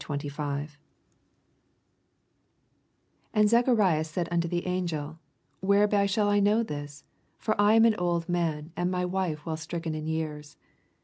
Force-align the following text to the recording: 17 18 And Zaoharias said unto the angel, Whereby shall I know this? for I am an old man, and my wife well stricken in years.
17 0.03 0.31
18 0.31 0.67
And 3.35 3.47
Zaoharias 3.47 4.07
said 4.07 4.27
unto 4.31 4.47
the 4.47 4.65
angel, 4.65 5.19
Whereby 5.59 6.07
shall 6.07 6.27
I 6.27 6.39
know 6.39 6.63
this? 6.63 7.03
for 7.37 7.53
I 7.61 7.73
am 7.75 7.85
an 7.85 7.93
old 7.99 8.27
man, 8.27 8.71
and 8.75 8.89
my 8.89 9.05
wife 9.05 9.45
well 9.45 9.57
stricken 9.57 9.93
in 9.93 10.07
years. 10.07 10.57